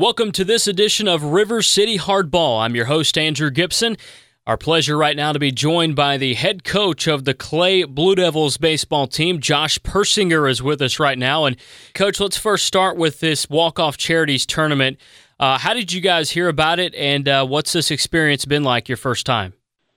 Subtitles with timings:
[0.00, 2.62] Welcome to this edition of River City Hardball.
[2.62, 3.98] I'm your host, Andrew Gibson.
[4.46, 8.14] Our pleasure right now to be joined by the head coach of the Clay Blue
[8.14, 11.44] Devils baseball team, Josh Persinger, is with us right now.
[11.44, 11.58] And,
[11.92, 14.98] Coach, let's first start with this walk off charities tournament.
[15.38, 18.88] Uh, how did you guys hear about it, and uh, what's this experience been like
[18.88, 19.52] your first time?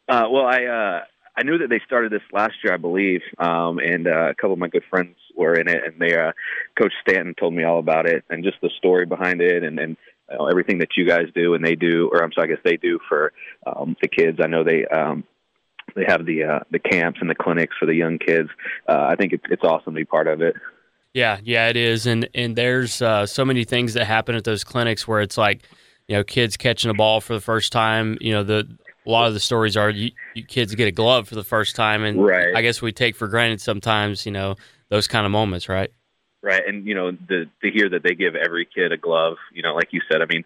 [0.09, 0.99] Uh, well, I uh,
[1.37, 4.51] I knew that they started this last year, I believe, um, and uh, a couple
[4.51, 6.31] of my good friends were in it, and they, uh,
[6.77, 9.97] Coach Stanton told me all about it and just the story behind it, and and
[10.29, 12.63] you know, everything that you guys do and they do, or I'm sorry, I guess
[12.63, 13.33] they do for
[13.65, 14.39] um, the kids.
[14.41, 15.23] I know they um,
[15.95, 18.49] they have the uh, the camps and the clinics for the young kids.
[18.87, 20.55] Uh, I think it's it's awesome to be part of it.
[21.13, 24.63] Yeah, yeah, it is, and and there's uh, so many things that happen at those
[24.63, 25.61] clinics where it's like,
[26.07, 28.17] you know, kids catching a ball for the first time.
[28.19, 28.67] You know, the
[29.05, 31.75] a lot of the stories are you, you kids get a glove for the first
[31.75, 32.55] time, and right.
[32.55, 34.55] I guess we take for granted sometimes, you know,
[34.93, 35.91] those kind of moments, right?
[36.43, 39.63] Right, and you know, the to hear that they give every kid a glove, you
[39.63, 40.45] know, like you said, I mean,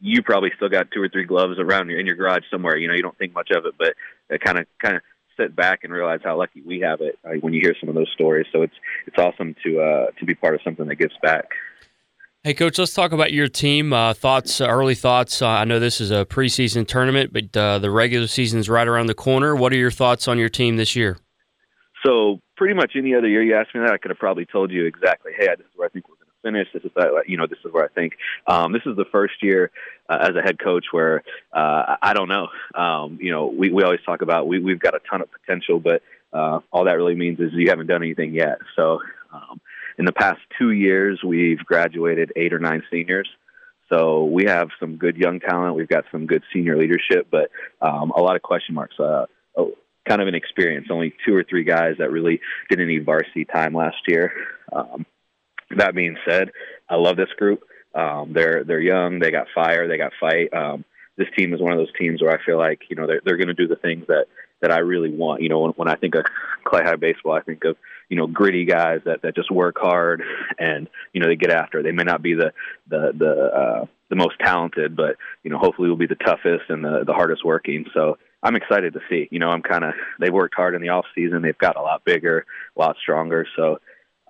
[0.00, 2.78] you probably still got two or three gloves around in your garage somewhere.
[2.78, 3.94] You know, you don't think much of it, but
[4.40, 5.02] kind of kind of
[5.36, 8.10] sit back and realize how lucky we have it when you hear some of those
[8.14, 8.46] stories.
[8.50, 8.72] So it's
[9.06, 11.50] it's awesome to uh, to be part of something that gives back.
[12.42, 13.92] Hey, coach, let's talk about your team.
[13.92, 15.42] Uh, thoughts, uh, early thoughts.
[15.42, 18.88] Uh, I know this is a preseason tournament, but uh, the regular season is right
[18.88, 19.54] around the corner.
[19.54, 21.18] What are your thoughts on your team this year?
[22.04, 24.70] So, pretty much any other year you asked me that, I could have probably told
[24.70, 25.32] you exactly.
[25.36, 26.68] Hey, this is where I think we're going to finish.
[26.72, 27.24] This is that.
[27.28, 28.14] You know, this is where I think.
[28.46, 29.70] Um, this is the first year
[30.08, 32.48] uh, as a head coach where uh, I don't know.
[32.74, 35.80] Um, you know, we we always talk about we we've got a ton of potential,
[35.80, 38.58] but uh, all that really means is you haven't done anything yet.
[38.76, 39.00] So.
[39.32, 39.60] Um,
[39.96, 43.28] in the past two years, we've graduated eight or nine seniors.
[43.92, 45.74] So we have some good young talent.
[45.74, 47.50] We've got some good senior leadership, but
[47.82, 48.98] um, a lot of question marks.
[48.98, 49.26] Uh,
[50.10, 50.88] kind of an experience.
[50.90, 54.32] Only two or three guys that really did any varsity time last year.
[54.72, 55.06] Um,
[55.76, 56.50] that being said,
[56.88, 57.62] I love this group.
[57.94, 59.20] Um, they're they're young.
[59.20, 59.86] They got fire.
[59.86, 60.52] They got fight.
[60.52, 60.84] Um,
[61.16, 63.36] this team is one of those teams where I feel like you know they're they're
[63.36, 64.26] going to do the things that
[64.62, 65.42] that I really want.
[65.42, 66.24] You know, when, when I think of
[66.64, 67.76] Clay High baseball, I think of
[68.08, 70.22] you know gritty guys that that just work hard
[70.58, 71.82] and you know they get after.
[71.82, 72.52] They may not be the
[72.88, 76.84] the the uh, the most talented, but you know hopefully will be the toughest and
[76.84, 77.86] the the hardest working.
[77.94, 79.28] So I'm excited to see.
[79.30, 81.42] You know, I'm kind of they've worked hard in the off season.
[81.42, 82.46] They've got a lot bigger,
[82.76, 83.46] a lot stronger.
[83.56, 83.78] So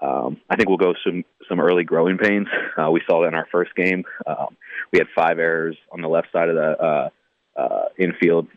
[0.02, 2.48] um, I think we'll go some some early growing pains.
[2.76, 4.04] Uh, we saw that in our first game.
[4.26, 4.56] Um,
[4.92, 7.08] we had five errors on the left side of the uh,
[7.56, 8.48] uh, infield.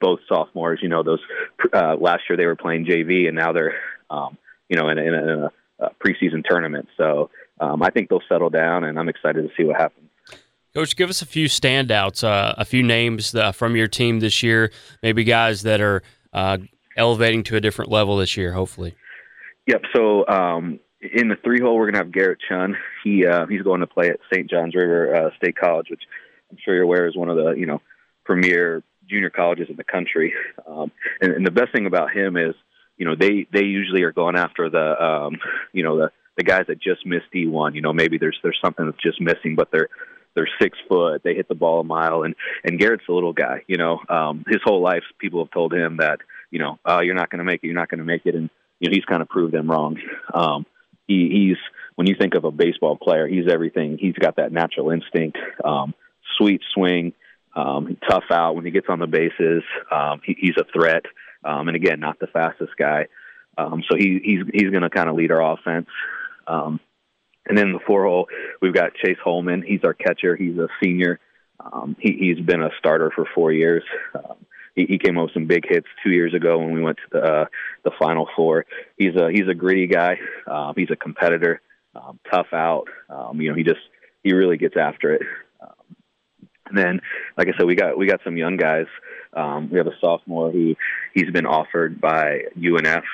[0.00, 1.20] Both sophomores, you know, those
[1.72, 3.76] uh, last year they were playing JV, and now they're
[4.10, 4.36] um,
[4.68, 5.50] you know, in, in, a, in a,
[6.04, 6.88] preseason tournament.
[6.96, 7.30] So
[7.60, 10.08] um, I think they'll settle down, and I'm excited to see what happens.
[10.74, 14.42] Coach, give us a few standouts, uh, a few names uh, from your team this
[14.42, 14.72] year,
[15.02, 16.02] maybe guys that are
[16.32, 16.56] uh,
[16.96, 18.94] elevating to a different level this year, hopefully.
[19.66, 19.82] Yep.
[19.94, 22.76] So um, in the three hole, we're going to have Garrett Chun.
[23.04, 24.48] He uh, he's going to play at St.
[24.48, 26.02] John's River uh, State College, which
[26.50, 27.82] I'm sure you're aware is one of the you know
[28.24, 30.32] premier junior colleges in the country.
[30.66, 30.90] Um,
[31.20, 32.54] and, and the best thing about him is
[32.96, 35.36] you know they they usually are going after the um
[35.72, 38.86] you know the the guys that just missed D1 you know maybe there's there's something
[38.86, 39.88] that's just missing but they're
[40.34, 42.34] they're six foot they hit the ball a mile and
[42.64, 45.98] and Garrett's a little guy you know um his whole life people have told him
[45.98, 46.20] that
[46.50, 48.34] you know uh you're not going to make it you're not going to make it
[48.34, 48.50] and
[48.80, 49.96] you know he's kind of proved them wrong
[50.34, 50.66] um
[51.06, 51.56] he he's
[51.96, 55.94] when you think of a baseball player he's everything he's got that natural instinct um
[56.38, 57.12] sweet swing
[57.54, 61.04] um tough out when he gets on the bases um he, he's a threat
[61.44, 63.06] um, and again, not the fastest guy.
[63.58, 65.88] Um, so he, he's he's going to kind of lead our offense.
[66.46, 66.80] Um,
[67.46, 68.28] and then the four hole,
[68.60, 69.62] we've got Chase Holman.
[69.62, 70.36] He's our catcher.
[70.36, 71.20] He's a senior.
[71.60, 73.84] Um, he, he's been a starter for four years.
[74.14, 74.36] Um,
[74.74, 77.02] he, he came up with some big hits two years ago when we went to
[77.12, 77.44] the uh,
[77.84, 78.64] the Final Four.
[78.96, 80.18] He's a he's a gritty guy.
[80.46, 81.60] Um, he's a competitor,
[81.94, 82.86] um, tough out.
[83.08, 83.80] Um, you know, he just
[84.22, 85.22] he really gets after it.
[86.72, 87.00] And then,
[87.36, 88.86] like I said, we got we got some young guys.
[89.34, 90.74] Um, we have a sophomore who
[91.14, 93.04] he's been offered by UNF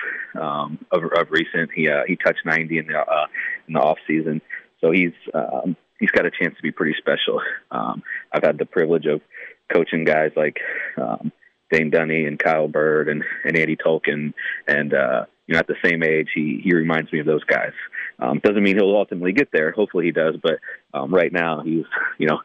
[0.41, 1.71] um, of, of recent.
[1.75, 3.27] He uh, he touched 90 in the uh,
[3.67, 4.41] in the off season,
[4.81, 7.41] so he's um, he's got a chance to be pretty special.
[7.71, 8.03] Um,
[8.33, 9.21] I've had the privilege of
[9.73, 10.59] coaching guys like
[10.97, 11.33] um,
[11.71, 14.35] Dane Dunning and Kyle Bird and, and Andy Tolkien,
[14.67, 17.73] and uh, you know at the same age, he he reminds me of those guys.
[18.21, 19.73] Um, doesn't mean he'll ultimately get there.
[19.73, 20.59] Hopefully he does, but
[20.95, 21.85] um, right now he's
[22.19, 22.41] you know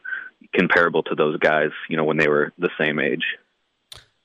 [0.54, 1.72] comparable to those guys.
[1.90, 3.24] You know when they were the same age.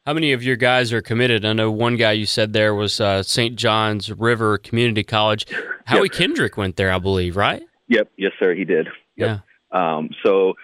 [0.06, 1.44] How many of your guys are committed?
[1.44, 3.56] I know one guy you said there was uh, St.
[3.56, 5.44] John's River Community College.
[5.84, 6.12] Howie yep.
[6.12, 7.62] Kendrick went there, I believe, right?
[7.88, 8.12] Yep.
[8.16, 8.54] Yes, sir.
[8.54, 8.88] He did.
[9.16, 9.42] Yep.
[9.72, 9.96] Yeah.
[9.96, 10.54] Um, so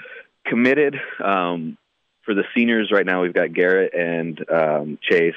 [0.46, 1.76] committed um,
[2.25, 3.20] for the seniors right now.
[3.20, 5.34] We've got Garrett and um, Chase.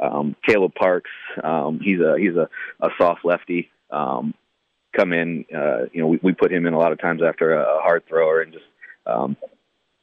[0.00, 1.10] Um, Caleb Parks.
[1.42, 2.48] Um, he's a he's a,
[2.80, 3.70] a soft lefty.
[3.90, 4.34] Um,
[4.96, 5.44] come in.
[5.52, 8.04] Uh, you know, we, we put him in a lot of times after a, hard
[8.06, 8.64] thrower and just
[9.04, 9.36] Um,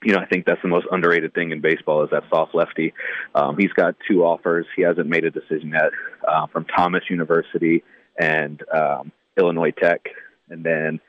[0.06, 2.94] you know, I think that's the most underrated thing in baseball is that soft lefty.
[3.34, 4.68] Um, he's got two offers.
[4.76, 5.92] He hasn't made a decision yet
[6.28, 7.84] uh, from Thomas University
[8.18, 10.06] and um, Illinois Tech,
[10.50, 11.00] and then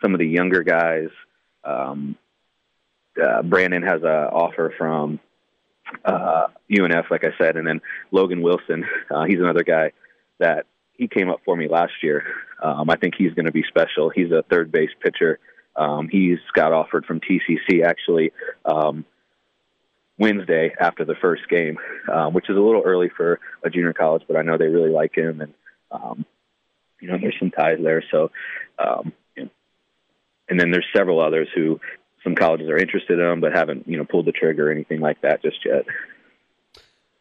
[0.00, 1.08] some of the younger guys.
[1.64, 2.16] Um,
[3.20, 5.18] uh, Brandon has an offer from
[6.04, 7.80] uh, UNF, like I said, and then
[8.12, 8.84] Logan Wilson.
[9.10, 9.92] Uh, he's another guy
[10.38, 12.24] that he came up for me last year.
[12.62, 14.10] Um, I think he's going to be special.
[14.10, 15.40] He's a third base pitcher.
[15.76, 18.32] Um, he's got offered from TCC actually
[18.64, 19.04] um,
[20.18, 21.78] Wednesday after the first game,
[22.12, 24.90] um, which is a little early for a junior college, but I know they really
[24.90, 25.54] like him, and
[25.90, 26.24] um,
[27.00, 28.04] you know there's some ties there.
[28.10, 28.30] So,
[28.78, 31.80] um, and then there's several others who
[32.22, 35.00] some colleges are interested in them, but haven't you know pulled the trigger or anything
[35.00, 35.84] like that just yet.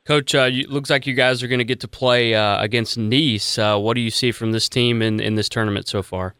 [0.06, 2.98] Coach, uh, you, looks like you guys are going to get to play uh, against
[2.98, 3.58] Nease.
[3.58, 6.36] Uh, what do you see from this team in, in this tournament so far?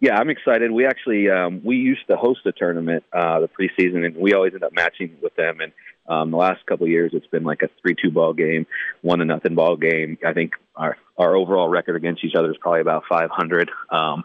[0.00, 0.70] Yeah, I'm excited.
[0.70, 4.52] We actually um, we used to host a tournament uh, the preseason, and we always
[4.52, 5.60] end up matching with them.
[5.60, 5.72] And
[6.06, 8.66] um, the last couple of years, it's been like a three-two ball game,
[9.00, 10.18] one to nothing ball game.
[10.24, 13.70] I think our our overall record against each other is probably about 500.
[13.90, 14.24] Um,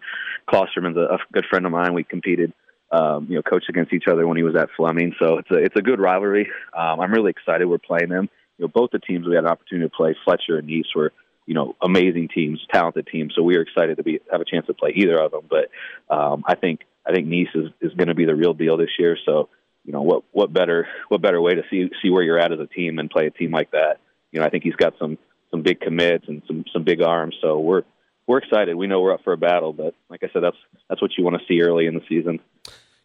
[0.49, 1.93] Klosterman's a, a good friend of mine.
[1.93, 2.53] We competed
[2.91, 5.15] um, you know, coached against each other when he was at Fleming.
[5.19, 6.49] So it's a it's a good rivalry.
[6.77, 8.29] Um, I'm really excited we're playing them.
[8.57, 11.13] You know, both the teams we had an opportunity to play, Fletcher and Nease, were
[11.51, 13.33] you know amazing teams, talented teams.
[13.35, 15.49] So we are excited to be have a chance to play either of them.
[15.49, 15.67] But
[16.09, 18.91] um, I think I think Nease is is going to be the real deal this
[18.97, 19.17] year.
[19.25, 19.49] So
[19.83, 22.59] you know what what better what better way to see see where you're at as
[22.61, 23.97] a team and play a team like that.
[24.31, 25.17] You know, I think he's got some
[25.49, 27.35] some big commits and some some big arms.
[27.41, 27.83] So we're
[28.27, 28.77] we're excited.
[28.77, 30.55] We know we're up for a battle, but like I said, that's
[30.87, 32.39] that's what you want to see early in the season.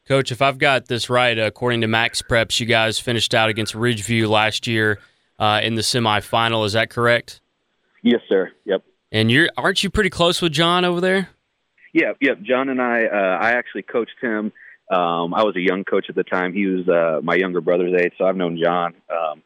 [0.06, 3.74] Coach, if I've got this right, according to Max Preps, you guys finished out against
[3.74, 5.00] Ridgeview last year
[5.40, 6.64] uh, in the semifinal.
[6.64, 7.40] Is that correct?
[8.06, 8.52] Yes, sir.
[8.64, 8.84] Yep.
[9.10, 11.28] And you're aren't you pretty close with John over there?
[11.92, 12.40] Yeah, yep.
[12.42, 14.52] John and I, uh, I actually coached him.
[14.92, 16.52] Um, I was a young coach at the time.
[16.52, 18.94] He was uh, my younger brother's age, so I've known John.
[19.10, 19.42] Um,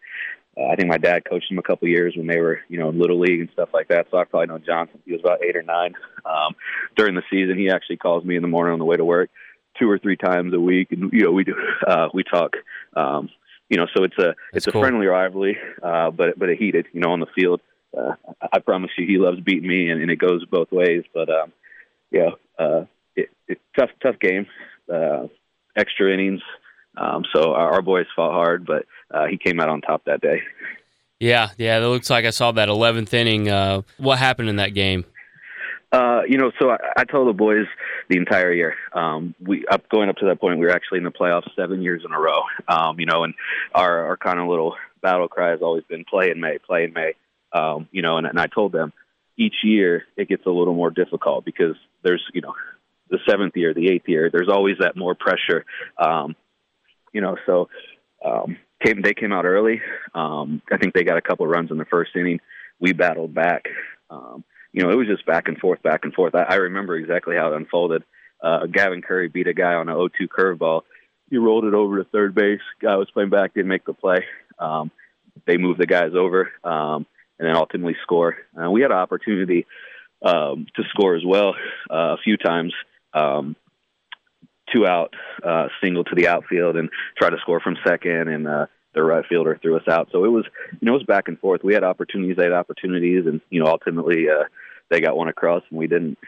[0.58, 2.90] uh, I think my dad coached him a couple years when they were, you know,
[2.90, 4.08] in little league and stuff like that.
[4.10, 5.94] So I've probably known John since he was about eight or nine.
[6.26, 6.54] Um,
[6.96, 9.30] during the season, he actually calls me in the morning on the way to work
[9.78, 11.54] two or three times a week, and you know we do
[11.86, 12.56] uh, we talk.
[12.94, 13.30] Um,
[13.70, 14.82] you know, so it's a That's it's a cool.
[14.82, 16.88] friendly rivalry, uh, but but a heated.
[16.92, 17.62] You know, on the field,
[17.96, 18.14] uh,
[18.52, 21.04] I promise you, he loves beating me, and, and it goes both ways.
[21.12, 21.52] But um,
[22.10, 22.84] yeah, uh,
[23.16, 24.46] it, it, tough tough game,
[24.92, 25.26] uh,
[25.76, 26.40] extra innings.
[26.96, 30.20] Um, so our, our boys fought hard, but uh, he came out on top that
[30.20, 30.42] day.
[31.18, 33.48] Yeah, yeah, it looks like I saw that 11th inning.
[33.48, 35.04] Uh, what happened in that game?
[35.92, 37.66] Uh, you know, so I, I told the boys
[38.08, 38.74] the entire year.
[38.92, 41.82] Um, we up going up to that point, we were actually in the playoffs seven
[41.82, 42.42] years in a row.
[42.68, 43.34] Um, you know, and
[43.74, 46.92] our our kind of little battle cry has always been play in May, play in
[46.92, 47.14] May.
[47.52, 48.92] Um, you know, and, and I told them
[49.36, 52.54] each year it gets a little more difficult because there's you know
[53.10, 55.64] the seventh year, the eighth year, there's always that more pressure.
[55.98, 56.36] Um,
[57.12, 57.68] you know, so
[58.24, 59.80] um, came they came out early.
[60.14, 62.40] Um, I think they got a couple runs in the first inning.
[62.78, 63.64] We battled back.
[64.10, 66.34] Um, you know, it was just back and forth, back and forth.
[66.34, 68.04] I, I remember exactly how it unfolded.
[68.42, 70.82] Uh, Gavin Curry beat a guy on an 0-2 curveball.
[71.28, 72.60] He rolled it over to third base.
[72.80, 74.24] Guy was playing back, didn't make the play.
[74.58, 74.90] Um,
[75.46, 77.06] they moved the guys over, um,
[77.40, 78.36] and then ultimately score.
[78.54, 79.66] Uh, we had an opportunity
[80.22, 81.54] um, to score as well
[81.90, 82.74] uh, a few times.
[83.14, 83.56] Um,
[84.72, 88.66] two out, uh, single to the outfield, and try to score from second, and uh,
[88.94, 90.10] the right fielder threw us out.
[90.12, 91.62] So it was, you know, it was back and forth.
[91.64, 94.44] We had opportunities, they had opportunities, and you know, ultimately uh,
[94.90, 96.18] they got one across, and we didn't.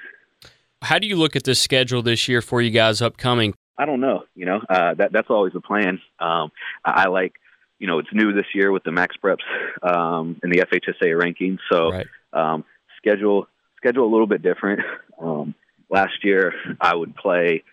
[0.81, 3.55] How do you look at this schedule this year for you guys upcoming?
[3.79, 4.25] I don't know.
[4.35, 6.01] You know, uh, that that's always the plan.
[6.19, 6.51] Um,
[6.85, 7.35] I, I like,
[7.83, 9.43] you know, it's new this year with the Max Preps
[9.83, 11.59] um, and the FHSA ranking.
[11.69, 12.07] So right.
[12.33, 12.65] um,
[12.97, 14.81] schedule schedule a little bit different.
[15.21, 15.55] Um,
[15.91, 17.65] last year, I would play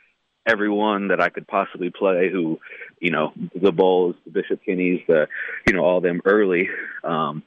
[0.47, 2.59] everyone that I could possibly play who,
[2.99, 5.27] you know, the Bolles, the Bishop Kennys, the,
[5.67, 6.69] you know, all them early.
[7.03, 7.43] Um,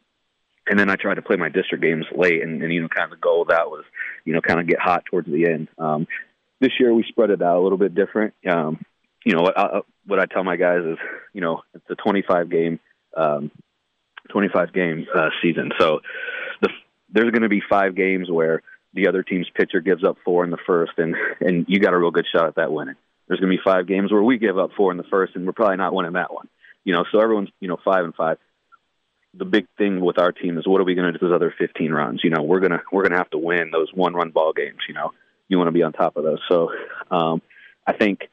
[0.68, 3.12] and then I tried to play my district games late and, and, you know, kind
[3.12, 3.84] of the goal of that was,
[4.24, 5.68] you know, kind of get hot towards the end.
[5.78, 6.06] Um,
[6.60, 8.34] this year we spread it out a little bit different.
[8.48, 8.84] Um,
[9.24, 10.98] you know, I, what I tell my guys is,
[11.32, 12.80] you know, it's a 25 game,
[13.16, 13.50] um,
[14.30, 15.72] 25 game uh, season.
[15.78, 16.00] So
[16.60, 16.68] the,
[17.10, 18.62] there's going to be five games where
[18.94, 21.98] the other team's pitcher gives up four in the first, and and you got a
[21.98, 22.96] real good shot at that winning.
[23.26, 25.46] There's going to be five games where we give up four in the first, and
[25.46, 26.48] we're probably not winning that one.
[26.84, 28.38] You know, so everyone's you know five and five.
[29.34, 31.54] The big thing with our team is what are we going to do those other
[31.56, 32.20] 15 runs?
[32.22, 34.80] You know, we're gonna we're gonna have to win those one run ball games.
[34.88, 35.12] You know,
[35.48, 36.40] you want to be on top of those.
[36.48, 36.70] So,
[37.10, 37.40] um,
[37.86, 38.28] I think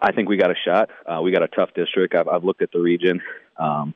[0.00, 0.90] I think we got a shot.
[1.06, 2.14] Uh, we got a tough district.
[2.14, 3.20] I've, I've looked at the region,
[3.58, 3.94] um,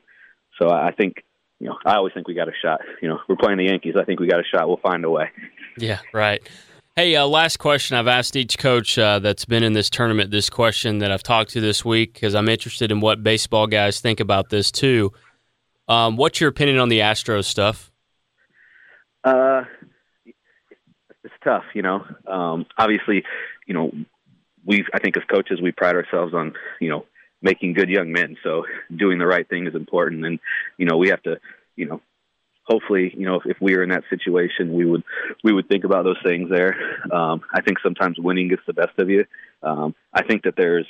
[0.59, 1.23] so I think
[1.59, 2.81] you know, I always think we got a shot.
[3.01, 3.95] You know, we're playing the Yankees.
[3.99, 4.67] I think we got a shot.
[4.67, 5.31] We'll find a way.
[5.77, 6.47] Yeah, right.
[6.95, 7.95] Hey, uh, last question.
[7.95, 11.51] I've asked each coach uh, that's been in this tournament this question that I've talked
[11.51, 15.13] to this week because I'm interested in what baseball guys think about this too.
[15.87, 17.91] Um, what's your opinion on the Astros stuff?
[19.23, 19.63] Uh,
[20.25, 22.03] it's tough, you know.
[22.25, 23.23] Um, obviously,
[23.67, 23.91] you know,
[24.67, 27.05] we I think as coaches we pride ourselves on you know
[27.41, 28.37] making good young men.
[28.43, 30.39] So doing the right thing is important, and
[30.77, 31.39] you know we have to
[31.75, 32.01] you know
[32.67, 35.03] hopefully, you know, if, if we were in that situation, we would
[35.43, 36.75] we would think about those things there.
[37.11, 39.25] Um, I think sometimes winning gets the best of you.
[39.63, 40.85] Um, I think that there's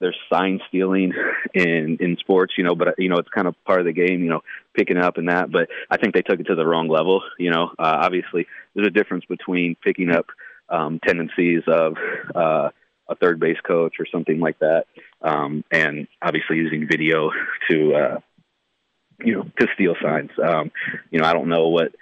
[0.00, 1.12] there's sign stealing
[1.54, 4.22] in in sports, you know, but you know it's kind of part of the game,
[4.22, 4.42] you know,
[4.74, 5.50] picking up and that.
[5.50, 7.22] But I think they took it to the wrong level.
[7.38, 10.26] You know, uh, obviously there's a difference between picking up
[10.68, 11.96] um, tendencies of
[12.34, 12.70] uh,
[13.08, 14.84] a third base coach or something like that,
[15.22, 17.30] um, and obviously using video
[17.70, 18.18] to uh,
[19.22, 20.30] you know, to steal signs.
[20.42, 20.70] Um,
[21.10, 21.92] you know, I don't know what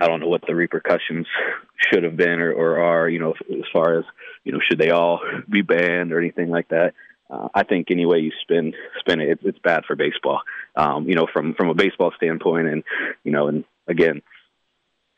[0.00, 1.26] I don't know what the repercussions
[1.92, 3.08] should have been or, or are.
[3.08, 4.04] You know, as far as
[4.44, 6.94] you know, should they all be banned or anything like that?
[7.30, 10.40] Uh, I think any way you spin spin it, it's, it's bad for baseball.
[10.76, 12.84] Um, you know, from from a baseball standpoint, and
[13.24, 14.22] you know, and again,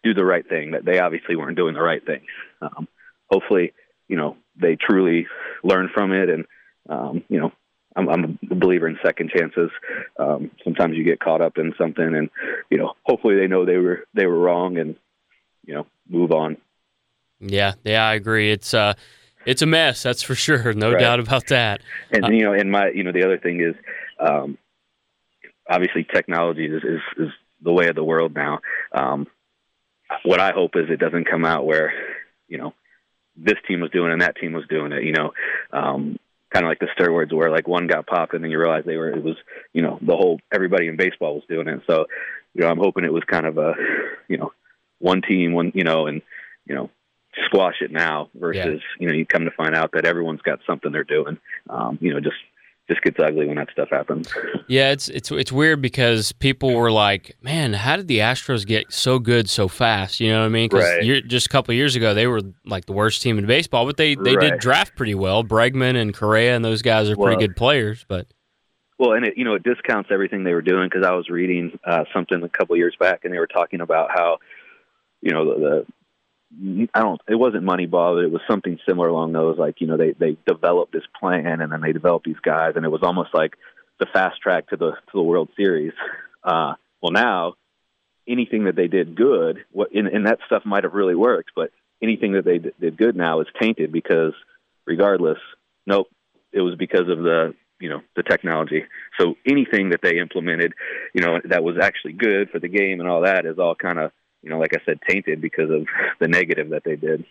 [0.02, 0.73] do the right thing.
[0.73, 2.23] That they obviously weren't doing the right thing.
[2.61, 2.88] Um,
[3.30, 3.73] hopefully,
[4.14, 5.26] you know, they truly
[5.64, 6.44] learn from it, and
[6.88, 7.50] um, you know,
[7.97, 9.71] I'm, I'm a believer in second chances.
[10.16, 12.30] Um, sometimes you get caught up in something, and
[12.71, 14.94] you know, hopefully they know they were they were wrong, and
[15.66, 16.59] you know, move on.
[17.40, 18.52] Yeah, yeah, I agree.
[18.52, 18.94] It's uh,
[19.47, 20.73] it's a mess, that's for sure.
[20.73, 21.00] No right.
[21.00, 21.80] doubt about that.
[22.12, 23.75] And uh, you know, and my you know, the other thing is,
[24.21, 24.59] um,
[25.68, 28.61] obviously, technology is, is is the way of the world now.
[28.92, 29.26] Um,
[30.23, 31.92] what I hope is it doesn't come out where,
[32.47, 32.75] you know,
[33.36, 35.04] this team was doing it and that team was doing it.
[35.04, 35.32] You know,
[35.72, 36.18] um,
[36.54, 38.96] kind of like the steroids where like one got popped and then you realize they
[38.96, 39.36] were it was
[39.72, 42.06] you know the whole everybody in baseball was doing it so
[42.54, 43.74] you know i'm hoping it was kind of a
[44.28, 44.52] you know
[45.00, 46.22] one team one you know and
[46.64, 46.90] you know
[47.46, 49.00] squash it now versus yeah.
[49.00, 51.38] you know you come to find out that everyone's got something they're doing
[51.68, 52.36] um you know just
[52.88, 54.32] just gets ugly when that stuff happens.
[54.68, 58.92] Yeah, it's it's it's weird because people were like, "Man, how did the Astros get
[58.92, 60.68] so good so fast?" You know what I mean?
[60.68, 61.26] Because right.
[61.26, 64.14] just a couple years ago, they were like the worst team in baseball, but they
[64.14, 64.52] they right.
[64.52, 65.44] did draft pretty well.
[65.44, 68.26] Bregman and Correa and those guys are pretty good players, but.
[68.96, 71.78] Well, and it you know it discounts everything they were doing because I was reading
[71.84, 74.38] uh, something a couple years back, and they were talking about how,
[75.20, 75.86] you know, the,
[76.94, 77.20] I don't.
[77.28, 79.58] It wasn't Moneyball, it was something similar along those.
[79.58, 82.84] Like you know, they they developed this plan, and then they developed these guys, and
[82.84, 83.54] it was almost like
[83.99, 85.92] the fast track to the to the World Series.
[86.46, 87.54] Uh, well, now
[88.28, 91.70] anything that they did good, what and, and that stuff might have really worked, but
[92.02, 94.34] anything that they did good now is tainted because,
[94.84, 95.38] regardless,
[95.87, 96.08] nope,
[96.52, 98.84] it was because of the you know the technology.
[99.18, 100.75] So anything that they implemented,
[101.14, 103.99] you know, that was actually good for the game and all that is all kind
[103.99, 104.12] of
[104.44, 105.86] you know, like I said, tainted because of
[106.20, 107.24] the negative that they did.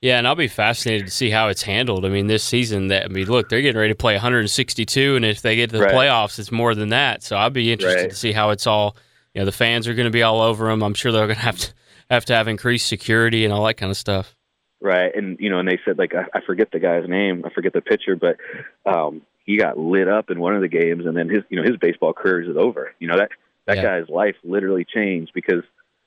[0.00, 2.06] Yeah, and I'll be fascinated to see how it's handled.
[2.06, 5.24] I mean, this season, that I mean, look, they're getting ready to play 162, and
[5.26, 5.94] if they get to the right.
[5.94, 7.22] playoffs, it's more than that.
[7.22, 8.10] So I'd be interested right.
[8.10, 8.96] to see how it's all.
[9.34, 10.82] You know, the fans are going to be all over them.
[10.82, 11.72] I'm sure they're going to have to
[12.10, 14.34] have to have increased security and all that kind of stuff.
[14.80, 17.50] Right, and you know, and they said like I, I forget the guy's name, I
[17.50, 18.38] forget the pitcher, but
[18.86, 21.62] um, he got lit up in one of the games, and then his you know
[21.62, 22.92] his baseball career is over.
[22.98, 23.30] You know that
[23.66, 23.82] that yeah.
[23.82, 25.62] guy's life literally changed because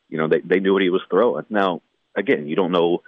[0.10, 1.46] you know, they they knew what he was throwing.
[1.50, 1.82] Now,
[2.16, 3.04] again, you don't know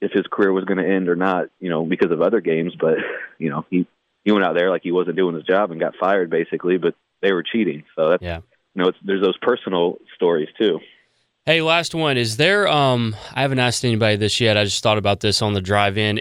[0.00, 2.74] if his career was going to end or not, you know, because of other games.
[2.78, 2.98] But
[3.38, 3.86] you know, he
[4.24, 6.78] he went out there like he wasn't doing his job and got fired basically.
[6.78, 8.40] But they were cheating, so that's yeah.
[8.74, 10.78] You know, it's, there's those personal stories too.
[11.48, 12.18] Hey, last one.
[12.18, 12.68] Is there?
[12.68, 14.58] Um, I haven't asked anybody this yet.
[14.58, 16.20] I just thought about this on the drive in.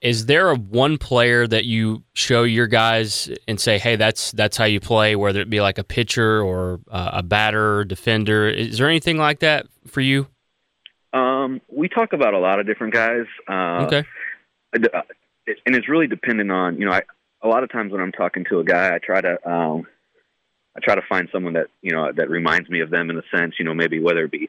[0.00, 4.56] Is there a one player that you show your guys and say, "Hey, that's that's
[4.56, 8.48] how you play," whether it be like a pitcher or uh, a batter, or defender?
[8.48, 10.26] Is there anything like that for you?
[11.12, 13.26] Um, we talk about a lot of different guys.
[13.46, 14.04] Uh, okay.
[14.74, 15.02] Uh,
[15.66, 16.92] and it's really dependent on you know.
[16.92, 17.02] I,
[17.42, 19.86] a lot of times when I'm talking to a guy, I try to um,
[20.76, 23.36] I try to find someone that you know that reminds me of them in a
[23.36, 23.54] sense.
[23.58, 24.48] You know, maybe whether it be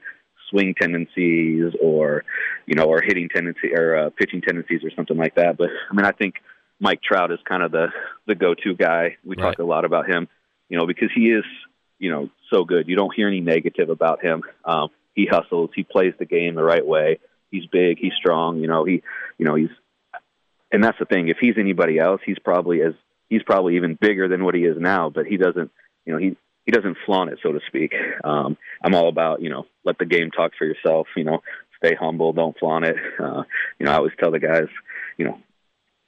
[0.49, 2.23] swing tendencies or
[2.65, 5.57] you know or hitting tendency or uh, pitching tendencies or something like that.
[5.57, 6.35] But I mean, I think
[6.79, 7.87] Mike Trout is kind of the
[8.27, 9.17] the go-to guy.
[9.25, 9.43] We right.
[9.43, 10.27] talk a lot about him,
[10.69, 11.43] you know, because he is
[11.99, 12.87] you know so good.
[12.87, 14.43] You don't hear any negative about him.
[14.63, 15.71] Um, he hustles.
[15.75, 17.19] He plays the game the right way.
[17.51, 17.97] He's big.
[17.99, 18.59] He's strong.
[18.59, 19.03] You know, he
[19.37, 19.69] you know he's
[20.71, 21.27] and that's the thing.
[21.27, 22.93] If he's anybody else, he's probably as
[23.29, 25.09] he's probably even bigger than what he is now.
[25.09, 25.71] But he doesn't
[26.05, 27.93] you know, he he doesn't flaunt it, so to speak.
[28.23, 31.07] Um, I'm all about you know, let the game talk for yourself.
[31.15, 31.43] You know,
[31.77, 32.95] stay humble, don't flaunt it.
[33.19, 33.43] Uh,
[33.79, 34.67] you know, I always tell the guys,
[35.17, 35.39] you know,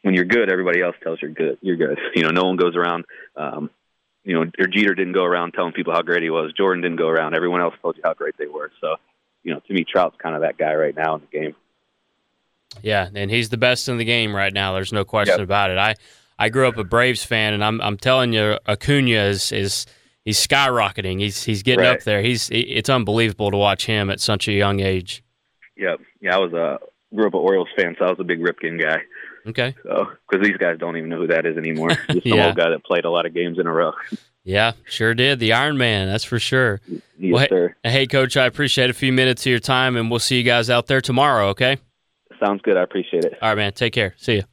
[0.01, 1.57] when you're good, everybody else tells you're good.
[1.61, 1.99] You're good.
[2.15, 3.05] You know, no one goes around.
[3.35, 3.69] Um,
[4.23, 6.51] you know, or Jeter didn't go around telling people how great he was.
[6.53, 7.35] Jordan didn't go around.
[7.35, 8.71] Everyone else told you how great they were.
[8.81, 8.95] So,
[9.43, 11.55] you know, to me, Trout's kind of that guy right now in the game.
[12.81, 14.73] Yeah, and he's the best in the game right now.
[14.73, 15.43] There's no question yep.
[15.45, 15.77] about it.
[15.77, 15.95] I
[16.37, 19.85] I grew up a Braves fan, and I'm I'm telling you, Acuna is is
[20.23, 21.19] he's skyrocketing.
[21.19, 21.97] He's he's getting right.
[21.97, 22.21] up there.
[22.21, 25.23] He's it's unbelievable to watch him at such a young age.
[25.77, 25.99] Yep.
[26.21, 26.79] Yeah, I was a
[27.15, 29.01] grew up an Orioles fan, so I was a big Ripken guy.
[29.47, 29.75] Okay.
[29.83, 31.89] So because these guys don't even know who that is anymore.
[32.11, 32.47] Just some yeah.
[32.47, 33.93] old guy that played a lot of games in a row.
[34.43, 35.39] Yeah, sure did.
[35.39, 36.79] The Iron Man, that's for sure.
[37.17, 37.75] Yes, well, sir.
[37.83, 40.43] Hey, hey, Coach, I appreciate a few minutes of your time, and we'll see you
[40.43, 41.77] guys out there tomorrow, okay?
[42.43, 42.77] Sounds good.
[42.77, 43.33] I appreciate it.
[43.41, 43.73] All right, man.
[43.73, 44.13] Take care.
[44.17, 44.43] See you.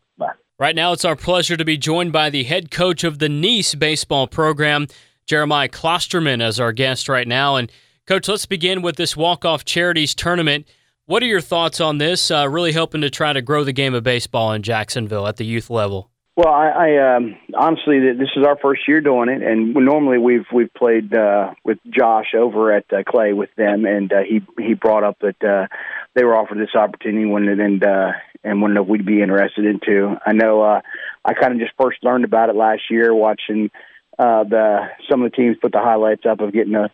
[0.62, 3.74] Right now, it's our pleasure to be joined by the head coach of the Nease
[3.74, 4.86] baseball program,
[5.26, 7.56] Jeremiah Klosterman, as our guest right now.
[7.56, 7.68] And,
[8.06, 10.68] Coach, let's begin with this walk-off charities tournament.
[11.06, 12.30] What are your thoughts on this?
[12.30, 15.44] Uh, really hoping to try to grow the game of baseball in Jacksonville at the
[15.44, 16.11] youth level.
[16.34, 20.46] Well, I, I um, honestly, this is our first year doing it, and normally we've
[20.50, 24.72] we've played uh, with Josh over at uh, Clay with them, and uh, he he
[24.72, 25.66] brought up that uh,
[26.14, 28.12] they were offered this opportunity when and uh,
[28.42, 30.16] and wondered if we'd be interested in too.
[30.24, 30.80] I know uh,
[31.22, 33.70] I kind of just first learned about it last year watching
[34.18, 36.88] uh, the some of the teams put the highlights up of getting a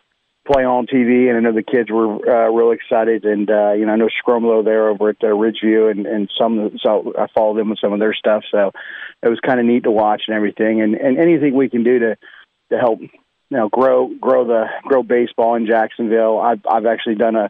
[0.51, 3.25] play on TV, and I know the kids were uh, real excited.
[3.25, 6.77] And uh, you know, I know Scrumlow there over at uh, Ridgeview, and and some
[6.83, 8.43] so I followed them with some of their stuff.
[8.51, 8.71] So
[9.21, 10.81] it was kind of neat to watch and everything.
[10.81, 12.17] And and anything we can do to
[12.71, 13.09] to help you
[13.49, 16.39] know grow grow the grow baseball in Jacksonville.
[16.39, 17.49] I've I've actually done a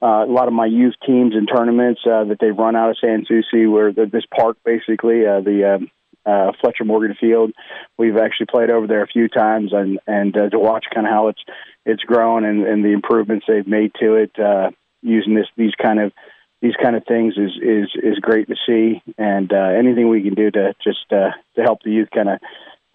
[0.00, 2.96] uh, a lot of my youth teams and tournaments uh, that they run out of
[3.00, 5.90] Sans Souci, where the, this park basically uh, the um,
[6.28, 7.52] uh, Fletcher Morgan Field.
[7.96, 11.12] We've actually played over there a few times, and and uh, to watch kind of
[11.12, 11.42] how it's
[11.86, 14.70] it's grown and, and the improvements they've made to it uh,
[15.02, 16.12] using this these kind of
[16.60, 19.02] these kind of things is is is great to see.
[19.16, 22.38] And uh, anything we can do to just uh, to help the youth kind of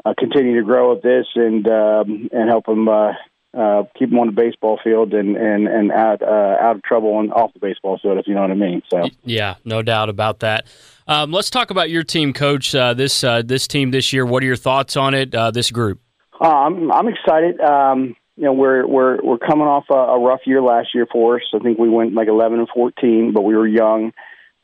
[0.05, 2.87] uh, continue to grow with this and um, and help them.
[2.87, 3.13] Uh,
[3.53, 7.19] uh, keep them on the baseball field and and and out uh, out of trouble
[7.19, 8.81] and off the baseball field, if you know what I mean.
[8.89, 10.65] So yeah, no doubt about that.
[11.07, 12.73] Um, let's talk about your team, Coach.
[12.73, 14.25] Uh, this uh, this team this year.
[14.25, 15.35] What are your thoughts on it?
[15.35, 15.99] Uh, this group.
[16.41, 17.59] Uh, I'm I'm excited.
[17.61, 21.35] Um, you know, we're we're we're coming off a, a rough year last year for
[21.35, 21.43] us.
[21.53, 24.11] I think we went like 11 and 14, but we were young,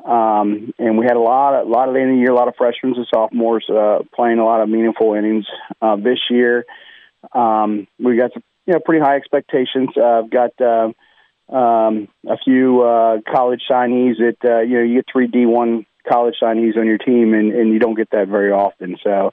[0.04, 2.32] um, and we had a lot of a lot of the end of the year,
[2.32, 5.46] a lot of freshmen and sophomores uh, playing a lot of meaningful innings.
[5.82, 6.66] Uh, this year,
[7.34, 9.90] um, we got some you know pretty high expectations.
[9.96, 10.52] Uh, I've got.
[10.62, 10.92] Uh,
[11.50, 16.36] um, a few uh, college signees that uh, you know you get three D1 college
[16.42, 18.98] signees on your team, and, and you don't get that very often.
[19.04, 19.32] So,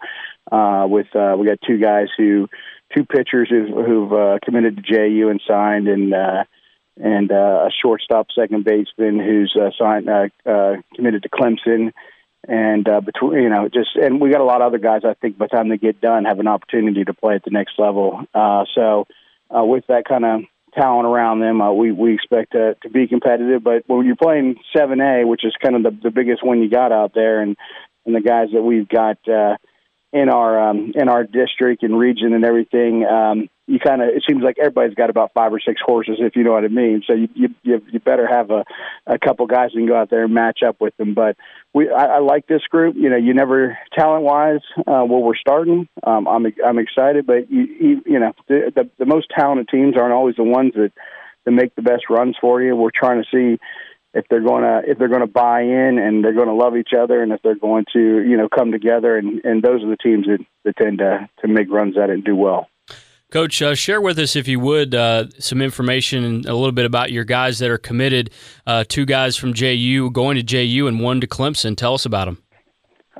[0.51, 2.49] uh, with uh, we got two guys who
[2.95, 6.45] two pitchers who've, who've uh, committed to JU and signed, and uh,
[6.97, 11.93] and uh, a shortstop, second baseman who's uh, signed uh, uh, committed to Clemson.
[12.49, 15.03] And uh, between you know, just and we got a lot of other guys.
[15.05, 17.51] I think by the time they get done, have an opportunity to play at the
[17.51, 18.25] next level.
[18.33, 19.07] Uh, so,
[19.51, 20.41] uh, with that kind of
[20.75, 23.65] talent around them, uh, we we expect to, to be competitive.
[23.65, 26.93] But when you're playing 7A, which is kind of the, the biggest one you got
[26.93, 27.57] out there, and
[28.05, 29.19] and the guys that we've got.
[29.29, 29.57] Uh,
[30.13, 34.23] in our um, in our district and region and everything, um, you kind of it
[34.29, 37.03] seems like everybody's got about five or six horses, if you know what I mean.
[37.07, 37.29] So you
[37.63, 38.65] you you better have a
[39.07, 41.15] a couple guys can go out there and match up with them.
[41.15, 41.37] But
[41.75, 42.95] we I, I like this group.
[42.97, 45.89] You know, you never talent wise uh, where we're starting.
[46.05, 49.97] Um, I'm I'm excited, but you you, you know the, the the most talented teams
[49.97, 50.93] aren't always the ones that
[51.45, 52.77] that make the best runs for you.
[52.77, 53.61] We're trying to see
[54.15, 56.77] if they're going to if they're going to buy in and they're going to love
[56.77, 59.91] each other and if they're going to you know come together and and those are
[59.91, 62.69] the teams that, that tend to to make runs at it and do well.
[63.33, 67.11] Coach, uh, share with us, if you would, uh, some information a little bit about
[67.11, 68.31] your guys that are committed.
[68.65, 71.77] Uh, two guys from JU going to JU and one to Clemson.
[71.77, 72.43] Tell us about them.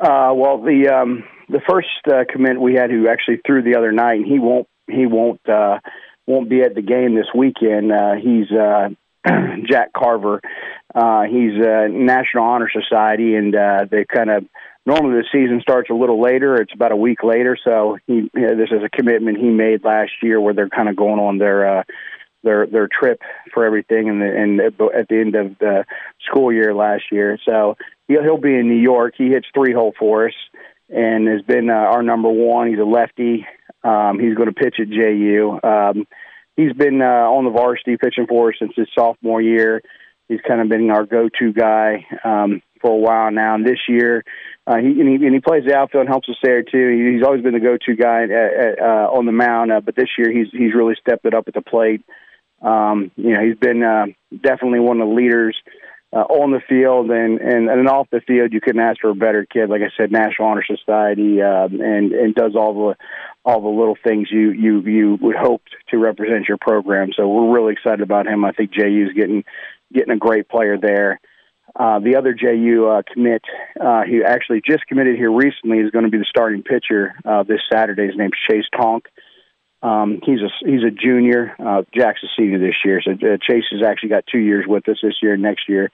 [0.01, 3.91] Uh, well, the um, the first uh, commit we had, who actually threw the other
[3.91, 5.81] night, and he won't he won't uh,
[6.25, 7.91] won't be at the game this weekend.
[8.23, 8.49] he's
[9.69, 10.41] Jack Carver.
[10.95, 13.53] He's a National Honor Society, and
[13.91, 14.45] they kind of
[14.87, 16.57] normally the season starts a little later.
[16.57, 17.59] It's about a week later.
[17.63, 20.89] So he, you know, this is a commitment he made last year, where they're kind
[20.89, 21.83] of going on their uh,
[22.43, 23.21] their their trip
[23.53, 25.85] for everything, and and at the end of the
[26.25, 27.39] school year last year.
[27.45, 27.77] So
[28.09, 29.15] he'll he'll be in New York.
[29.19, 30.35] He hits three hole for us,
[30.89, 32.69] and has been uh, our number one.
[32.69, 33.47] He's a lefty.
[33.83, 35.61] Um, he's going to pitch at JU.
[35.63, 36.07] Um,
[36.57, 39.83] he's been uh, on the varsity pitching for us since his sophomore year.
[40.29, 43.55] He's kind of been our go-to guy um, for a while now.
[43.55, 44.25] And this year,
[44.67, 47.15] uh, he, and he and he plays the outfield and helps us there too.
[47.15, 50.09] He's always been the go-to guy at, at, uh, on the mound, uh, but this
[50.19, 52.03] year he's he's really stepped it up at the plate.
[52.63, 55.57] Um, you know, he's been uh, definitely one of the leaders
[56.13, 58.53] uh, on the field and, and and off the field.
[58.53, 59.71] You couldn't ask for a better kid.
[59.71, 62.97] Like I said, National Honor Society, um, and and does all the
[63.45, 67.11] all the little things you you you would hope to represent your program.
[67.17, 68.45] So we're really excited about him.
[68.45, 69.45] I think JU's getting
[69.93, 71.21] getting a great player there.
[71.75, 73.43] Uh, the other JU uh, commit,
[73.81, 77.43] uh, he actually just committed here recently, is going to be the starting pitcher uh,
[77.43, 78.07] this Saturday.
[78.07, 79.07] His name's Chase Tonk.
[79.83, 81.55] Um, he's a he's a junior.
[81.59, 84.89] Uh, Jack's a senior this year, so uh, Chase has actually got two years with
[84.89, 85.91] us this year and next year.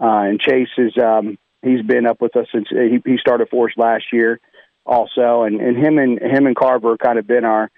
[0.00, 3.48] Uh, and Chase is um, he's been up with us since uh, he, he started
[3.50, 4.40] for us last year,
[4.86, 5.42] also.
[5.42, 7.70] And, and him and him and Carver kind of been our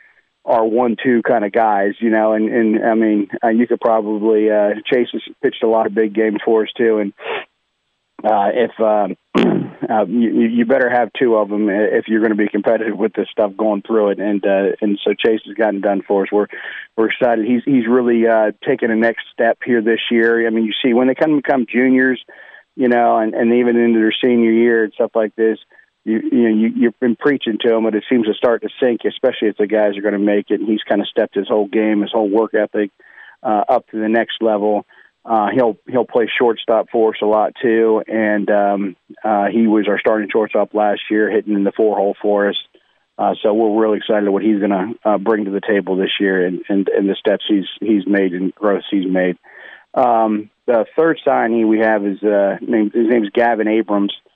[0.44, 2.32] our one-two kind of guys, you know.
[2.32, 5.94] And and I mean, uh, you could probably uh, Chase has pitched a lot of
[5.94, 7.12] big games for us too, and
[8.24, 9.16] uh, if um,
[9.88, 13.12] uh, you, you better have two of them if you're going to be competitive with
[13.14, 14.20] this stuff going through it.
[14.20, 16.28] And uh, and so Chase has gotten done for us.
[16.32, 16.46] We're
[16.96, 17.46] we're excited.
[17.46, 20.46] He's he's really uh, taken a next step here this year.
[20.46, 22.22] I mean, you see when they come become juniors,
[22.76, 25.58] you know, and and even into their senior year and stuff like this.
[26.04, 28.68] You you know you, you've been preaching to him, but it seems to start to
[28.80, 30.60] sink, especially if the guys are going to make it.
[30.60, 32.90] And he's kind of stepped his whole game, his whole work ethic
[33.42, 34.86] uh, up to the next level.
[35.24, 39.86] Uh, he'll he'll play shortstop for us a lot too, and um, uh, he was
[39.86, 42.56] our starting shortstop last year, hitting in the four hole for us.
[43.18, 46.12] Uh, so we're really excited what he's going to uh, bring to the table this
[46.18, 49.36] year, and, and and the steps he's he's made and growth he's made.
[49.92, 54.14] Um, the third signee we have is uh, name, his name's Gavin Abrams.
[54.24, 54.29] Uh,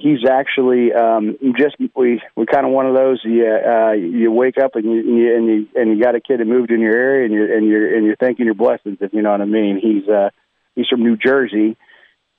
[0.00, 4.58] he's actually um, just we we kind of one of those you uh, you wake
[4.58, 6.80] up and you, and you and you and you got a kid that moved in
[6.80, 9.40] your area and you're and you're and you're thanking your blessings if you know what
[9.40, 9.78] I mean.
[9.80, 10.30] He's uh,
[10.74, 11.76] he's from New Jersey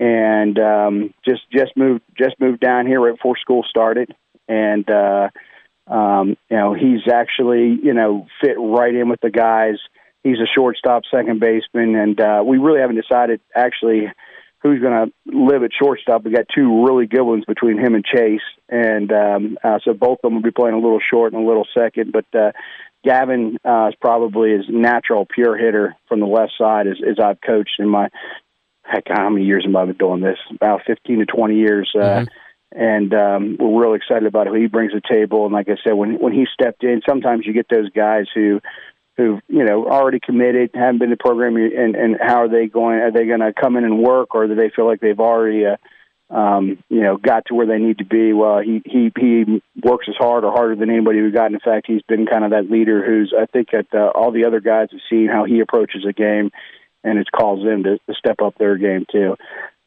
[0.01, 4.13] and um, just just moved just moved down here right before school started
[4.47, 5.29] and uh,
[5.87, 9.75] um, you know he's actually you know fit right in with the guys.
[10.23, 14.07] He's a shortstop, second baseman, and uh, we really haven't decided actually
[14.61, 16.23] who's going to live at shortstop.
[16.23, 20.19] We got two really good ones between him and Chase, and um, uh, so both
[20.23, 22.11] of them will be playing a little short and a little second.
[22.11, 22.51] But uh,
[23.03, 27.41] Gavin uh, is probably his natural pure hitter from the left side, as, as I've
[27.41, 28.09] coached in my
[28.83, 30.37] heck, how many years have I been doing this?
[30.53, 31.91] About fifteen to twenty years.
[31.95, 32.25] Uh, mm-hmm.
[32.73, 35.43] And um, we're really excited about who he brings to the table.
[35.45, 38.61] And like I said, when when he stepped in, sometimes you get those guys who
[39.17, 42.99] who've you know already committed, haven't been to program, and and how are they going?
[42.99, 45.65] Are they going to come in and work, or do they feel like they've already
[45.65, 48.33] uh, um, you know got to where they need to be?
[48.33, 51.51] Well, he he he works as hard or harder than anybody we've got.
[51.51, 54.45] In fact, he's been kind of that leader who's I think that uh, all the
[54.45, 56.51] other guys have seen how he approaches a game,
[57.03, 59.35] and it's caused them to step up their game too.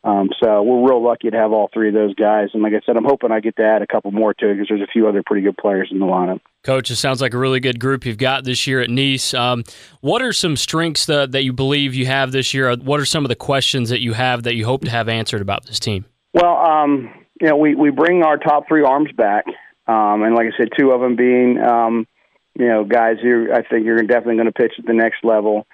[0.05, 2.51] Um, so we're real lucky to have all three of those guys.
[2.53, 4.55] And like I said, I'm hoping I get to add a couple more to it
[4.55, 6.41] because there's a few other pretty good players in the lineup.
[6.63, 9.33] Coach, it sounds like a really good group you've got this year at Nease.
[9.33, 9.65] Um,
[10.03, 12.77] what are some strengths that, that you believe you have this year?
[12.77, 15.41] What are some of the questions that you have that you hope to have answered
[15.41, 16.05] about this team?
[16.35, 19.47] Well, um, you know, we, we bring our top three arms back.
[19.87, 22.07] Um, and like I said, two of them being, um,
[22.59, 25.67] you know, guys who I think you're definitely going to pitch at the next level.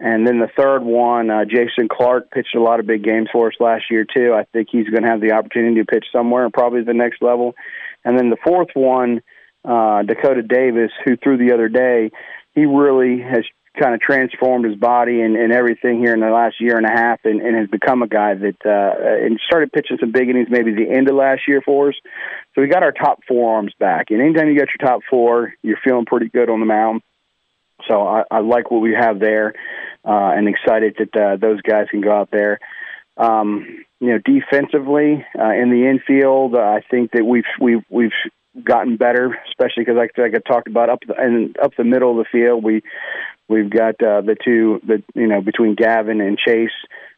[0.00, 3.48] And then the third one, uh, Jason Clark pitched a lot of big games for
[3.48, 4.32] us last year too.
[4.32, 7.20] I think he's going to have the opportunity to pitch somewhere and probably the next
[7.20, 7.54] level.
[8.04, 9.22] And then the fourth one,
[9.64, 12.12] uh, Dakota Davis, who threw the other day,
[12.54, 13.44] he really has
[13.78, 16.90] kind of transformed his body and, and everything here in the last year and a
[16.90, 20.48] half, and, and has become a guy that uh, and started pitching some big innings
[20.50, 21.94] maybe the end of last year for us.
[22.54, 25.54] So we got our top four arms back, and anytime you got your top four,
[25.62, 27.02] you're feeling pretty good on the mound.
[27.88, 29.54] So I, I like what we have there,
[30.04, 32.58] uh, and excited that uh, those guys can go out there.
[33.16, 38.12] Um, you know, defensively uh, in the infield, uh, I think that we've we've we've
[38.62, 42.12] gotten better, especially because like, like I talked about up the and up the middle
[42.12, 42.82] of the field, we
[43.48, 46.70] we've got uh, the two the you know between Gavin and Chase,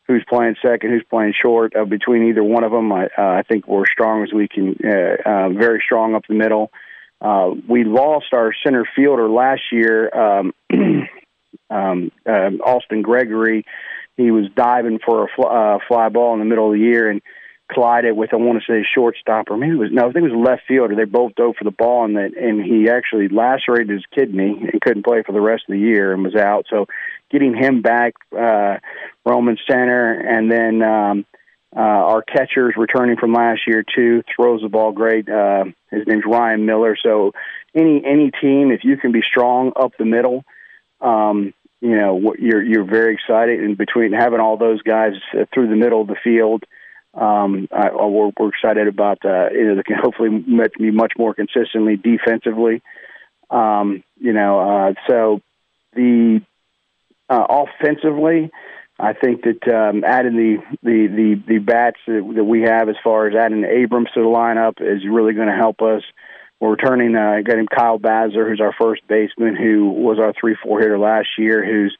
[0.06, 1.74] who's playing second, who's playing short.
[1.76, 4.76] Uh, between either one of them, I, uh, I think we're strong as we can,
[4.84, 6.70] uh, uh, very strong up the middle.
[6.72, 6.76] Uh,
[7.20, 10.52] we lost our center fielder last year, um,
[11.70, 13.64] um, uh, Austin Gregory.
[14.16, 17.10] He was diving for a fly, uh, fly ball in the middle of the year
[17.10, 17.22] and
[17.72, 20.34] collided with I want to say shortstop or maybe it was no I think it
[20.34, 20.94] was left fielder.
[20.96, 24.80] They both dove for the ball and that and he actually lacerated his kidney and
[24.80, 26.66] couldn't play for the rest of the year and was out.
[26.68, 26.86] So
[27.30, 28.78] getting him back, uh,
[29.24, 31.26] Roman center, and then um,
[31.74, 34.22] uh, our catcher's returning from last year too.
[34.34, 35.28] Throws the ball great.
[35.28, 36.96] Uh, his name's Ryan Miller.
[37.00, 37.32] So
[37.74, 40.44] any any team, if you can be strong up the middle,
[41.00, 43.60] um, you know you're you're very excited.
[43.60, 46.64] And between having all those guys uh, through the middle of the field,
[47.14, 50.44] um, I, we're, we're excited about uh, you know they can hopefully
[50.76, 52.82] be much more consistently defensively.
[53.48, 55.40] Um, you know, uh, so
[55.94, 56.40] the
[57.28, 58.50] uh, offensively.
[59.00, 62.96] I think that um, adding the, the, the, the bats that, that we have as
[63.02, 66.02] far as adding Abrams to the lineup is really going to help us.
[66.60, 70.78] We're returning uh, getting Kyle Bazzer, who's our first baseman, who was our three four
[70.80, 71.96] hitter last year, who's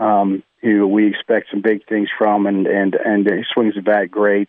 [0.00, 4.10] um, who we expect some big things from, and and and he swings the bat
[4.10, 4.48] great.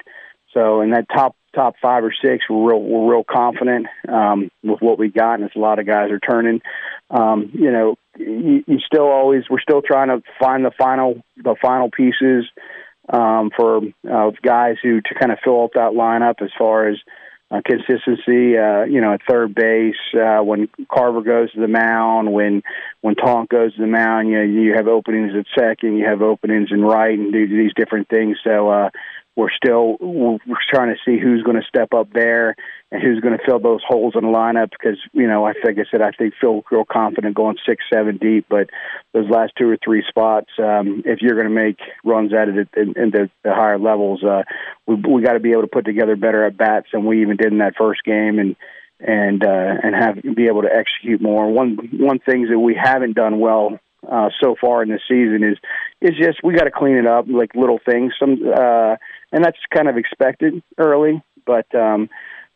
[0.54, 4.82] So in that top top five or six, we're real we're real confident um, with
[4.82, 6.62] what we got, and it's a lot of guys are turning.
[7.10, 11.56] Um, you know, you, you still always we're still trying to find the final the
[11.62, 12.46] final pieces
[13.10, 16.98] um, for uh, guys who to kind of fill out that lineup as far as
[17.52, 18.58] uh, consistency.
[18.58, 22.64] Uh, you know, at third base, uh, when Carver goes to the mound, when
[23.02, 26.22] when Tonk goes to the mound, you know, you have openings at second, you have
[26.22, 28.38] openings in right, and do these different things.
[28.44, 28.90] So uh,
[29.36, 30.38] we're still we're
[30.70, 32.56] trying to see who's going to step up there
[32.92, 35.80] and who's going to fill those holes in the lineup because you know I think
[35.80, 38.70] I said I think feel real confident going six seven deep, but
[39.14, 42.68] those last two or three spots, um, if you're going to make runs at it
[42.76, 44.44] in, in the, the higher levels, uh,
[44.86, 47.38] we we got to be able to put together better at bats than we even
[47.38, 48.56] did in that first game and
[49.00, 51.50] and uh, and have be able to execute more.
[51.50, 55.58] One one things that we haven't done well uh, so far in the season is
[56.02, 58.14] is just we got to clean it up, like little things.
[58.20, 58.96] Some uh,
[59.32, 61.74] and that's kind of expected early, but.
[61.76, 62.10] Um,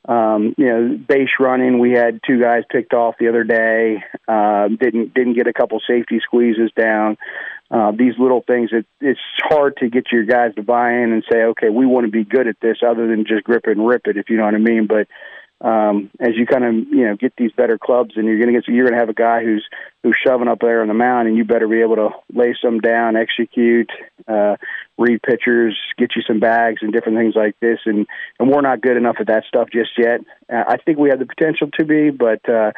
[0.08, 1.80] um, you know, base running.
[1.80, 4.04] We had two guys picked off the other day.
[4.28, 7.18] Uh, didn't didn't get a couple safety squeezes down.
[7.72, 8.70] Uh, these little things.
[8.72, 12.06] It, it's hard to get your guys to buy in and say, okay, we want
[12.06, 14.38] to be good at this, other than just grip it and rip it, if you
[14.38, 14.86] know what I mean.
[14.86, 15.08] But
[15.62, 18.60] um, as you kind of you know get these better clubs, and you're going to
[18.60, 19.66] get you're going to have a guy who's
[20.04, 22.80] who's shoving up there on the mound, and you better be able to lay some
[22.80, 23.90] down, execute,
[24.28, 24.58] uh,
[24.98, 27.80] read pitchers, get you some bags, and different things like this.
[27.86, 28.06] And
[28.40, 30.22] and we're not good enough at that stuff just yet.
[30.52, 32.72] Uh, I think we have the potential to be, but uh,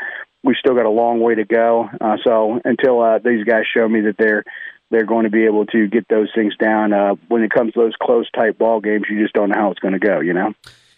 [0.43, 1.89] we've still got a long way to go.
[1.99, 4.43] Uh, so until uh, these guys show me that they're
[4.91, 6.93] they're going to be able to get those things down.
[6.93, 9.71] Uh, when it comes to those close type ball games, you just don't know how
[9.71, 10.19] it's going to go.
[10.19, 10.53] You know.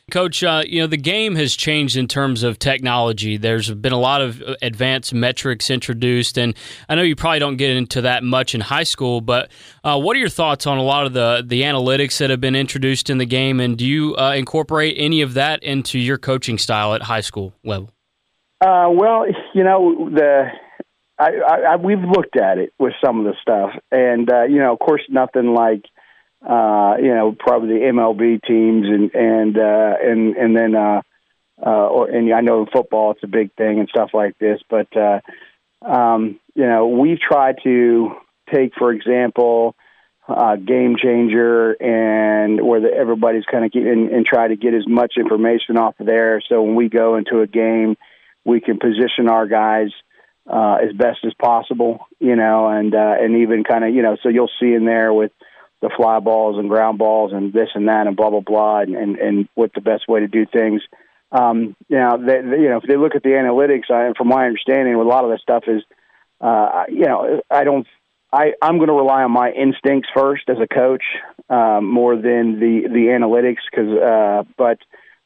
[0.09, 3.37] Coach, uh, you know, the game has changed in terms of technology.
[3.37, 6.55] There's been a lot of advanced metrics introduced, and
[6.87, 9.51] I know you probably don't get into that much in high school, but
[9.83, 12.55] uh, what are your thoughts on a lot of the, the analytics that have been
[12.55, 16.57] introduced in the game, and do you uh, incorporate any of that into your coaching
[16.57, 17.91] style at high school level?
[18.61, 20.47] Uh, well, you know, the
[21.17, 24.57] I, I, I, we've looked at it with some of the stuff, and, uh, you
[24.57, 25.85] know, of course, nothing like–
[26.47, 31.01] uh, you know, probably the MLB teams and and uh, and and then uh,
[31.65, 34.59] uh, or and I know in football it's a big thing and stuff like this,
[34.69, 35.19] but uh,
[35.81, 38.11] um, you know, we've tried to
[38.53, 39.75] take, for example,
[40.27, 44.87] uh, game changer and where the, everybody's kind of and, and try to get as
[44.87, 46.41] much information off of there.
[46.47, 47.97] So when we go into a game,
[48.45, 49.89] we can position our guys
[50.47, 54.17] uh, as best as possible, you know, and uh, and even kind of you know,
[54.21, 55.31] so you'll see in there with
[55.81, 58.95] the fly balls and ground balls and this and that and blah blah blah and
[58.95, 60.81] and, and what the best way to do things.
[61.31, 64.29] Um, you know, they, they, you know, if they look at the analytics, I, from
[64.29, 65.83] my understanding, a lot of that stuff is,
[66.41, 67.87] uh, you know, I don't.
[68.31, 71.03] I, I'm going to rely on my instincts first as a coach
[71.49, 74.77] um, more than the the analytics because uh, but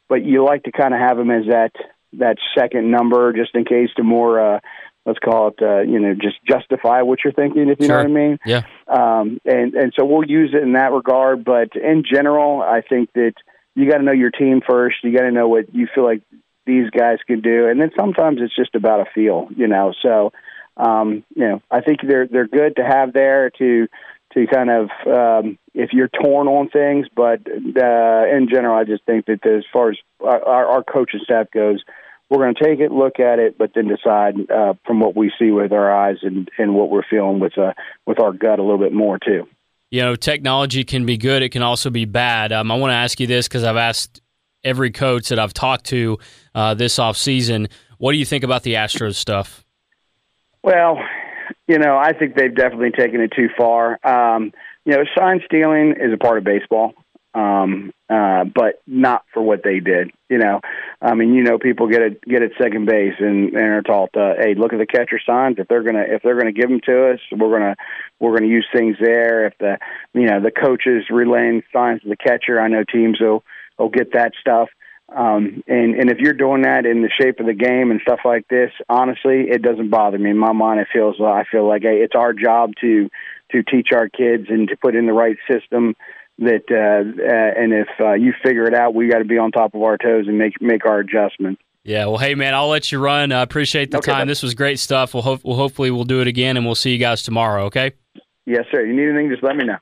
[0.07, 1.71] but you like to kind of have them as that
[2.13, 4.59] that second number just in case to more uh,
[5.05, 8.03] let's call it, uh, you know, just justify what you're thinking, if you sure.
[8.03, 8.39] know what I mean.
[8.45, 8.61] Yeah.
[8.87, 11.43] Um, and and so we'll use it in that regard.
[11.43, 13.33] But in general, I think that
[13.75, 14.97] you got to know your team first.
[15.03, 16.21] You got to know what you feel like
[16.65, 19.93] these guys can do, and then sometimes it's just about a feel, you know.
[20.01, 20.31] So,
[20.77, 23.87] um, you know, I think they're they're good to have there to
[24.33, 27.07] to kind of um, if you're torn on things.
[27.13, 31.47] But uh, in general, I just think that as far as our, our coaching staff
[31.51, 31.83] goes
[32.29, 35.31] we're going to take it, look at it, but then decide uh, from what we
[35.39, 37.73] see with our eyes and, and what we're feeling with uh,
[38.05, 39.47] with our gut a little bit more too.
[39.91, 42.51] You know, technology can be good; it can also be bad.
[42.51, 44.21] Um, I want to ask you this because I've asked
[44.63, 46.17] every coach that I've talked to
[46.55, 47.67] uh, this off season.
[47.97, 49.63] What do you think about the Astros stuff?
[50.63, 50.97] Well,
[51.67, 53.99] you know, I think they've definitely taken it too far.
[54.05, 54.53] Um,
[54.85, 56.93] you know, sign stealing is a part of baseball
[57.33, 60.11] um, uh, but not for what they did.
[60.29, 60.61] You know,
[61.01, 64.15] I mean, you know, people get it get at second base and, and are taught,
[64.15, 65.57] uh, hey, look at the catcher signs.
[65.57, 67.75] If they're gonna if they're gonna give them to us, we're gonna
[68.19, 69.47] we're gonna use things there.
[69.47, 69.77] If the
[70.13, 73.43] you know the coaches relaying signs to the catcher, I know teams will
[73.79, 74.69] will get that stuff.
[75.13, 78.19] Um, and and if you're doing that in the shape of the game and stuff
[78.25, 80.31] like this, honestly, it doesn't bother me.
[80.31, 83.09] In my mind, it feels I feel like hey, it's our job to
[83.51, 85.95] to teach our kids and to put in the right system
[86.39, 89.51] that uh, uh, and if uh, you figure it out, we got to be on
[89.51, 91.61] top of our toes and make make our adjustments.
[91.83, 93.31] Yeah, well, hey man, I'll let you run.
[93.31, 94.27] I appreciate the okay, time.
[94.27, 95.13] This was great stuff.
[95.13, 97.65] We'll, ho- we'll hopefully we'll do it again, and we'll see you guys tomorrow.
[97.65, 97.91] Okay.
[98.45, 98.85] Yes, sir.
[98.85, 99.77] You need anything, just let me know.